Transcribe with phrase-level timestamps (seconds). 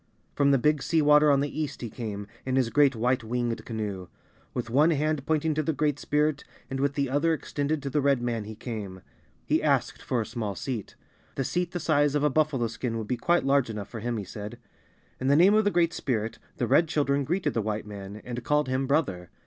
[0.33, 3.63] From the Big Sea Water on the east he came, in his great white winged
[3.65, 4.07] canoe.
[4.51, 8.01] With one hand pointing to the Great Spirit, and with the other extended to the
[8.01, 9.01] Red man he came.
[9.45, 10.95] He asked for a small seat.
[11.37, 14.17] A seat the size of a buffalo skin would be quite large enough for him,
[14.17, 14.57] he said.
[15.19, 18.43] In the name of the Great Spirit, the Red Children greeted the White man, and
[18.43, 19.29] called him "brother."